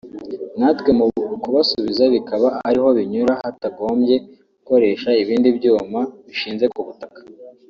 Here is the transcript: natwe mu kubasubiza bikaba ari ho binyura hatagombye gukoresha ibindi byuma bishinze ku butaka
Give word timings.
natwe 0.59 0.89
mu 0.97 1.05
kubasubiza 1.43 2.03
bikaba 2.13 2.47
ari 2.67 2.79
ho 2.83 2.89
binyura 2.97 3.33
hatagombye 3.41 4.15
gukoresha 4.53 5.09
ibindi 5.21 5.47
byuma 5.57 5.99
bishinze 6.27 6.65
ku 6.73 6.81
butaka 6.87 7.19